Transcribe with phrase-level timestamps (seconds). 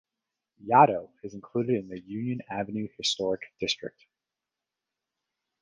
[0.67, 4.03] Yaddo is included in the Union Avenue Historic District.